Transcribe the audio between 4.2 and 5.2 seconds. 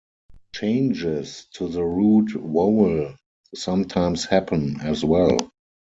happen, as